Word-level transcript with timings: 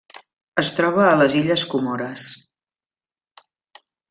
Es 0.61 0.71
troba 0.79 1.03
a 1.09 1.19
les 1.19 1.35
Illes 1.41 1.67
Comores. 1.75 2.25